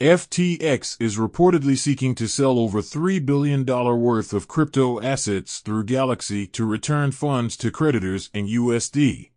[0.00, 6.46] FTX is reportedly seeking to sell over $3 billion worth of crypto assets through Galaxy
[6.46, 9.30] to return funds to creditors in USD.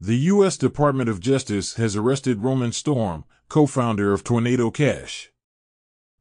[0.00, 0.56] The U.S.
[0.56, 5.32] Department of Justice has arrested Roman Storm, co-founder of Tornado Cash.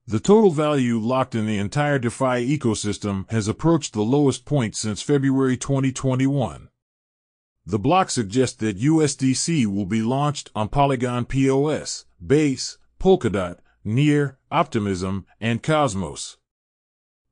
[0.06, 5.02] The total value locked in the entire DeFi ecosystem has approached the lowest point since
[5.02, 6.68] February 2021.
[7.66, 15.26] The block suggests that USDC will be launched on Polygon POS, Base, Polkadot, Near, Optimism,
[15.40, 16.38] and Cosmos.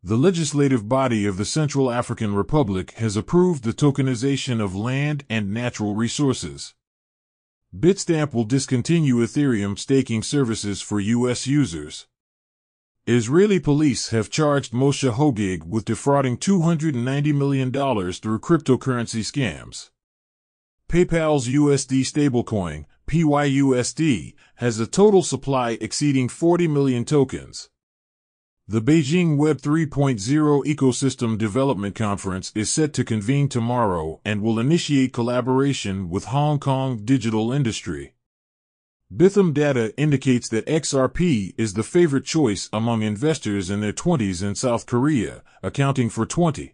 [0.04, 5.52] The legislative body of the Central African Republic has approved the tokenization of land and
[5.52, 6.76] natural resources.
[7.76, 11.48] Bitstamp will discontinue Ethereum staking services for U.S.
[11.48, 12.06] users.
[13.08, 19.90] Israeli police have charged Moshe Hogeg with defrauding $290 million through cryptocurrency scams.
[20.88, 27.70] PayPal's USD stablecoin, PYUSD, has a total supply exceeding 40 million tokens.
[28.68, 35.14] The Beijing Web 3.0 Ecosystem Development Conference is set to convene tomorrow and will initiate
[35.14, 38.16] collaboration with Hong Kong digital industry.
[39.16, 44.56] Bithumb data indicates that XRP is the favorite choice among investors in their 20s in
[44.56, 46.74] South Korea, accounting for 27%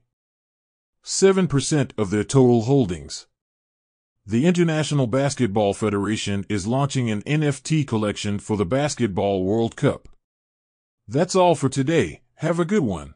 [1.98, 3.28] of their total holdings.
[4.26, 10.08] The International Basketball Federation is launching an NFT collection for the Basketball World Cup.
[11.08, 12.22] That's all for today.
[12.36, 13.16] Have a good one.